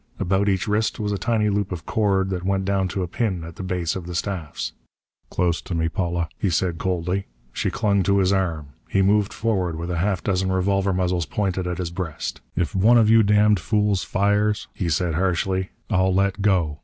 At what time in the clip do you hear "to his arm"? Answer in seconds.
8.01-8.69